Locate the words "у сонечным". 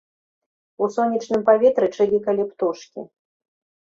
0.85-1.41